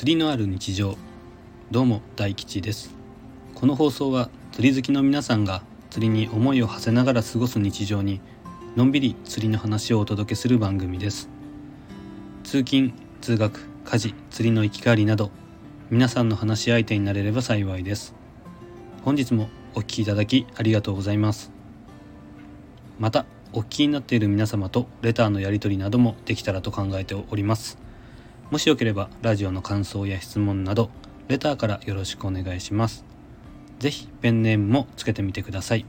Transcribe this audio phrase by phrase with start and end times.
[0.00, 0.96] 釣りのある日常。
[1.70, 2.94] どうも大吉です。
[3.54, 8.22] この放送は釣り好きの皆さんが釣りに思いを馳せながら過ごす日常に
[8.76, 11.28] のんびり釣りの話をお届けする番組です。
[12.44, 15.30] 通勤通学家事釣りの行き帰りなど
[15.90, 18.14] 皆さんの話し相手になれれば幸いです。
[19.02, 21.52] 本日もお聴きいただきありがとうございます。
[22.98, 27.89] またお聞きになっている皆様とレターのやり取りなどもできたらと考えております。
[28.50, 30.90] もしよければラジオの感想や質問など
[31.28, 33.04] レターからよろしくお願いします。
[33.78, 35.86] 是非ペンネームもつけてみてください。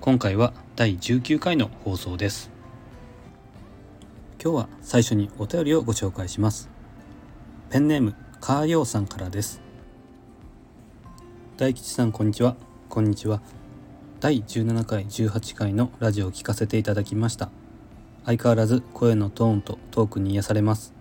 [0.00, 2.52] 今回は第19回の放送です。
[4.40, 6.70] 今日は最初にお便りをご紹介します。
[7.70, 9.60] ペンネームカーヨーさんからです。
[11.56, 12.54] 大吉さんこんにちは。
[12.88, 13.42] こんにちは。
[14.20, 17.50] 第17回18回のラジオを聞かせていただきました。
[18.24, 20.99] 相変わらず声のトーンとトークに癒されます。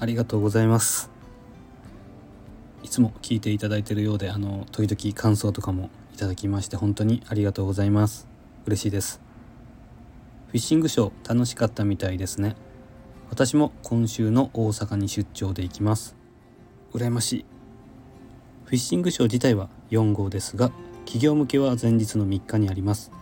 [0.00, 1.10] ありがとうございます。
[2.82, 8.26] いつも聞いていただいているようであの時々感想とかもいただきまして本当にありがとうございます。
[8.64, 9.20] 嬉しいです。
[10.48, 12.56] フィッシングショー楽しかったみたいですね。
[13.28, 16.16] 私も今週の大阪に出張で行きます。
[16.94, 17.44] 羨ましい。
[18.64, 20.70] フィッシングショー自体は4号ですが
[21.04, 23.12] 企業向けは前日の3日にあります。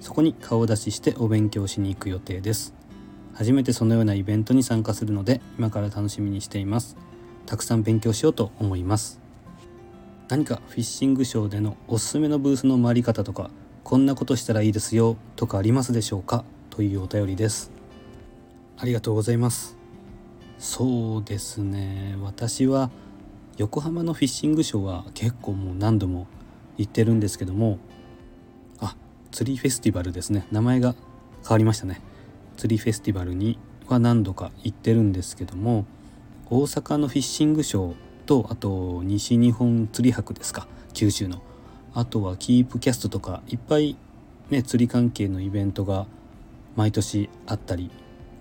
[0.00, 2.74] そこに顔出ししてお勉強しに行く予定です。
[3.34, 6.96] 初めてそのようなイベントに参加するので今から楽しみにしています。
[7.46, 9.20] たくさん勉強しようと思います。
[10.28, 13.50] 何かフィッシングショーでのおすすめのブースの回り方とか
[13.82, 16.44] こんなことしたらいいですよとかありますでしょうか？
[16.70, 17.70] というお便りです。
[18.78, 19.76] ありがとうございます。
[20.58, 22.16] そうですね。
[22.22, 22.90] 私は
[23.58, 26.26] 横浜のフィッシングショーは結構もう何度も
[26.78, 27.78] 行ってるんですけども
[28.80, 28.96] あ
[29.30, 30.46] 釣りフェスティバルですね。
[30.50, 30.94] 名前が
[31.42, 32.00] 変わりましたね。
[32.56, 35.84] 釣りフェスティバルには何度か行ってるんですけども
[36.50, 37.94] 大阪のフィッシングショー
[38.26, 41.42] とあと西日本釣り博ですか九州の。
[41.94, 43.96] あとはキープキャストとかいっぱい
[44.50, 46.06] ね釣り関係のイベントが
[46.74, 47.90] 毎年あったり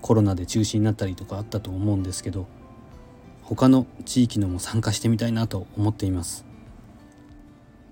[0.01, 2.47] コロナで中止になったりとかあったと思うんですけど
[3.43, 6.45] 他の地域のも参加してみたいなと思っています。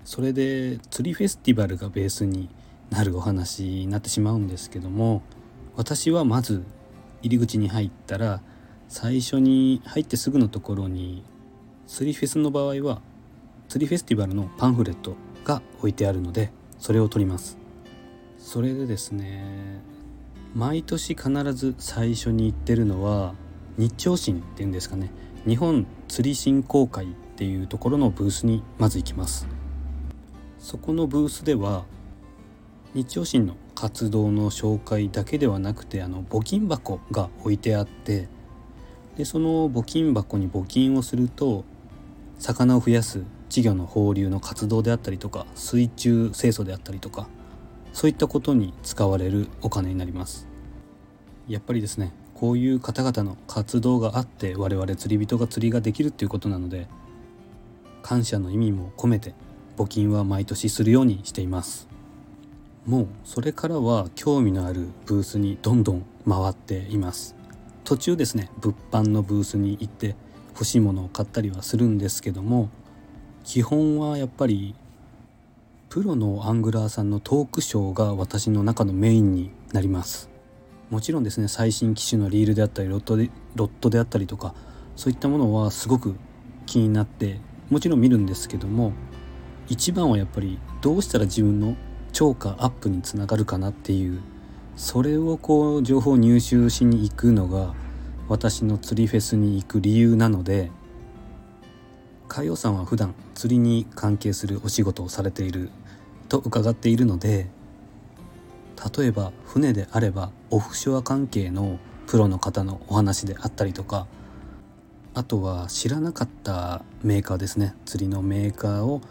[0.04, 2.48] それで釣りフェスティバルがベースに
[2.90, 5.22] なるお話になってしまうんですけども
[5.74, 6.64] 私はまず
[7.22, 8.42] 入り口に入ったら
[8.88, 11.24] 最初に入ってすぐのところに
[11.86, 13.00] 釣りフェスの場合は
[13.68, 17.56] 釣りフェスティバルのパンフレットが置いてあるのでそれを取ります。
[18.38, 19.80] それでですね
[20.54, 23.34] 毎年必ず最初に行ってるのは
[23.78, 25.10] 日朝新っていうんですかね。
[25.46, 29.46] 日本釣り振興会っていうところのブースにまず行きます。
[30.58, 31.86] そこのブースでは
[32.94, 38.28] 日曜新の活動の紹介だけではなくてあの募金箱が置いてあって
[39.16, 41.64] でその募金箱に募金をすると
[42.38, 47.28] 魚を増やす稚魚の放流の活動であったりとか水中清掃であったりとか
[47.92, 50.48] そういったことに使われるお金になります。
[51.48, 56.88] やっぱりですねこういう方々の活動があって我々釣り人が釣りができるっていうことなので
[58.02, 59.34] 感謝の意味も込めて
[59.76, 61.91] 募金は毎年するようにしています。
[62.86, 67.36] もうそれからは興味のあるブースにどんどん回っています。
[67.84, 70.16] 途中ですね物販のブースに行って
[70.54, 72.70] 欲しいものを買ったりはするんですけども
[73.44, 74.74] 基本はやっぱり
[75.88, 80.30] プロのアングラーさんのトークショーが私の中のメインになります。
[80.90, 84.54] もちろんですね最新機種のリールであったりロットでロットであったりとか
[84.94, 86.16] そういったものはすごく
[86.66, 88.92] 気になってもちろん見るんですけども
[89.68, 91.76] 一番はやっぱりどうしたら自分の
[92.12, 94.20] 超過アップにつながるかなっていう
[94.76, 97.74] それをこう情報入手しに行くのが
[98.28, 100.70] 私の釣りフェスに行く理由なので
[102.28, 105.70] 海洋さんは普段釣りに関係するお仕事をされている
[106.28, 107.48] と伺っているので
[108.96, 114.06] 例えば船であればオフショア関係のプロの方のお話であったりとか
[115.14, 117.74] あとは知らなかったメーカーですね。
[117.84, 119.02] 釣りのメーカーを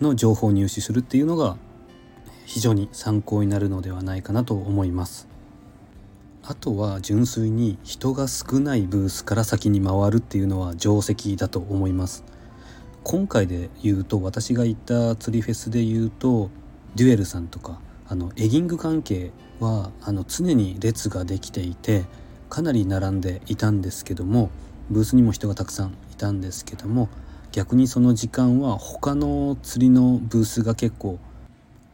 [0.00, 1.56] の情報を入手するっていうのが
[2.48, 5.28] 非常に参考になるのではないかなと思います。
[6.42, 12.24] あとは純粋に人が少ないブースから先に回るっていうのは定石だと思います。
[13.04, 16.48] 今回で言うと私が行った釣りフェスで言うと
[16.94, 19.30] デュエルさんとかあのエギング関係
[19.60, 22.06] はあの常に列ができていて
[22.48, 24.50] かなり並んでいたんですけども
[24.88, 27.10] ブースにも人がたくさんいたんですけども
[27.52, 31.18] 逆にその時間は他の釣りのブースが結構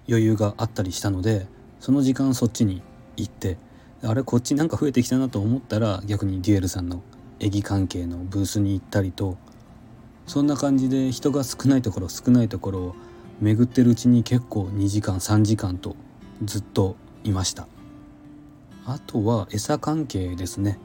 [0.09, 1.47] 余裕があったりしたので
[1.81, 2.83] その時間そっちに
[3.17, 3.59] 行って
[4.03, 7.03] あれこっちなんか増えてきたなと思ったら逆にデュエルさんの
[7.41, 9.37] 絵技関係のブースに行ったりと
[10.27, 12.95] そんな感じで人が少ないところ少ないところを
[13.41, 15.97] 巡ってるうちに結構2時間3時間と
[16.43, 17.67] ずっといました。
[18.87, 20.79] あとは餌関係ですね。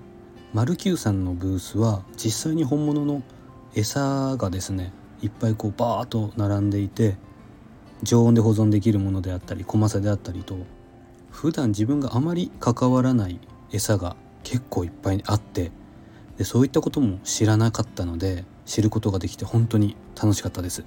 [0.54, 3.22] マルキューさんのブースは実際に本物の
[3.76, 7.18] 餌がですねいっぱいこうバーッと並んでいて
[8.04, 10.58] 常温で保存できるものであったり小マサであったりと
[11.32, 13.40] 普段自分があまり関わらない
[13.72, 15.72] 餌が結構いっぱいあって
[16.38, 20.86] でそういったことも知らなかったので知ることができて本当に楽しかったです。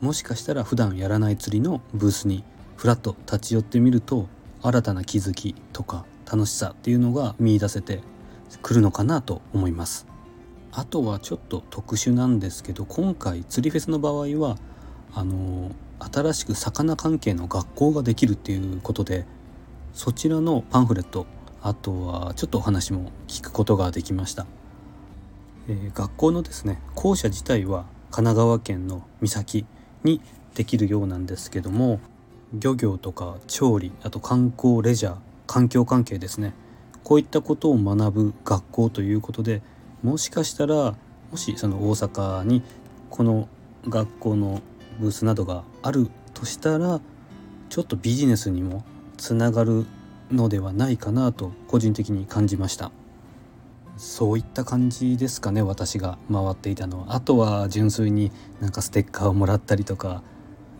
[0.00, 2.44] もしかしたら普段やらない釣りのブースに
[2.76, 4.28] ふらっと立ち寄ってみると
[4.62, 8.00] 新たな気づきとか楽しさっていうのが見いだせて
[8.62, 10.06] くるのかなと思います。
[10.72, 14.58] あとはちょっと特殊なんですけど今回釣りフェスの場合は
[15.14, 19.24] あの新しく魚関係の学校ができるっていうことで
[19.92, 21.26] そちらのパンフレット
[21.62, 24.46] あとはちょっとお話も聞くことができました、
[25.68, 29.66] えー、学校のですね校舎自体は神奈川県の三崎
[30.04, 30.20] に
[30.54, 32.00] できるようなんですけども
[32.52, 35.16] 漁業とか調理あと観光レジャー
[35.46, 36.54] 環境関係ですね。
[37.04, 39.62] こういったことを学ぶ学校ということで
[40.02, 40.96] もしかしたら
[41.30, 42.62] もしその大阪に
[43.10, 43.48] この
[43.88, 44.60] 学校の
[44.98, 47.00] ブースなどがあるとしたら
[47.68, 48.84] ちょっとビジネスにも
[49.16, 49.86] つながる
[50.30, 52.90] のではないかなと個人的に感じました。
[53.96, 57.14] そういった感じですかね私が回っていたのは。
[57.14, 60.22] あとは純粋になんかステッカーをもらったりとか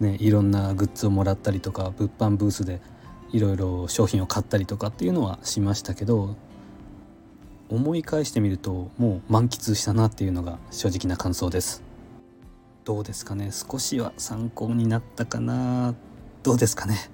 [0.01, 2.81] ねいろんなグッズをもらったりとか物販ブースで
[3.33, 6.37] いろいろ商品を買ったりとかっていうのはしましたけど
[7.69, 11.86] 思い返してみるともう満喫したなっていうのが正直な感想です。
[12.87, 13.51] どうですかね？
[13.51, 15.97] 少しは参考になったかな？
[16.45, 17.11] どうですかね？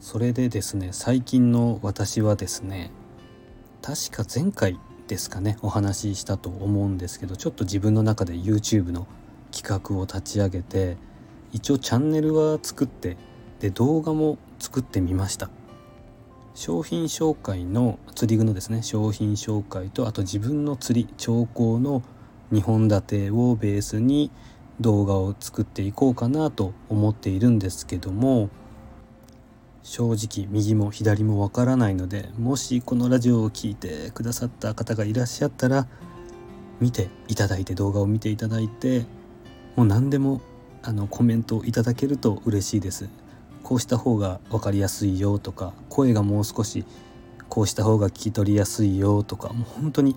[0.00, 2.92] それでですね最近の私はですね
[3.82, 4.78] 確か前回
[5.08, 5.58] ですかね？
[5.62, 9.08] お話ししたと思うんですけどちょっと自分の中で YouTube の
[9.50, 10.98] 企画を立ち上げて
[11.50, 13.16] 一応チャンネルは作って
[13.58, 15.50] で動画も作ってみました。
[16.54, 22.04] 商品紹介の釣り具のですね商品紹介とあと自分の釣り調光の
[22.54, 24.30] 2本立てをベースに
[24.80, 28.48] 動画を作っていこうかなと思っているんですけども
[29.82, 35.88] 正直右も左もわからないのでもしこのラジオを聴いてくださった方がいらっしゃったら
[36.80, 39.04] 見ていただいて動画を見ていただいて
[39.76, 40.40] もう何でも
[40.82, 43.08] あのコメントをいただけると嬉しいです。
[43.62, 46.84] こうした方が分かりやすいよとか声がもう少し
[47.48, 50.16] こうした方が聞き取りやすいよとかもう本当に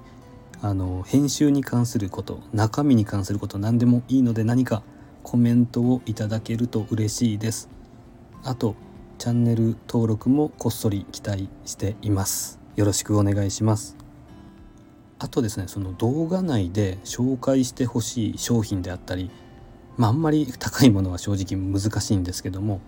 [0.62, 4.82] あの編集に関すること中身に関すること何でもいいので何か
[5.24, 7.70] コメントをいただけると嬉しいです。
[8.44, 8.76] あと
[9.18, 12.60] チャンネル登録もこっそり期待しています。
[12.76, 13.98] よろしくお願いします。
[15.20, 19.32] あとですねその動画内で紹介してほしい商品であったり
[19.98, 22.82] まああんまり高いものは正直難しいんですけども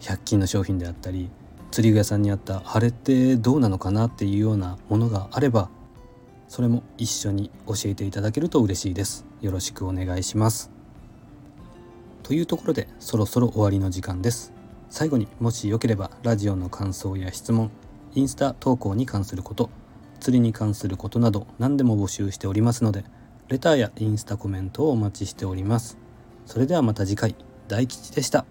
[0.00, 1.30] 100均の商品であったり
[1.70, 5.70] 釣り具屋さんにあったあれってどうなのかなっていうようなものがあれば
[6.52, 9.24] それも一緒に教えていただけると嬉しいです。
[9.40, 10.70] よろしくお願いします。
[12.22, 14.52] というところでそろそろ終わりの時間です。
[14.90, 17.70] 最後にもしよければラジオの感想や質問
[18.14, 19.70] インスタ投稿に関すること
[20.20, 23.06] 釣りに関することなど何でも募集しておりますので
[23.48, 25.96] レターやインスタコメントをお待ちしております。
[26.44, 27.34] それではまた次回。
[27.66, 28.44] 大吉でした。